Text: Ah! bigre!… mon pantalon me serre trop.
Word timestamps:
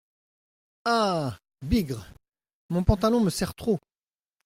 Ah! 0.85 1.37
bigre!… 1.61 2.07
mon 2.71 2.83
pantalon 2.83 3.19
me 3.19 3.29
serre 3.29 3.53
trop. 3.53 3.77